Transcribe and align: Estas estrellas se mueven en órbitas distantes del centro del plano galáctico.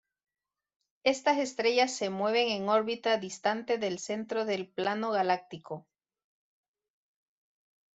Estas 1.03 1.37
estrellas 1.37 1.95
se 1.95 2.09
mueven 2.09 2.47
en 2.47 2.69
órbitas 2.69 3.21
distantes 3.21 3.79
del 3.79 3.99
centro 3.99 4.45
del 4.45 4.67
plano 4.67 5.11
galáctico. 5.11 5.85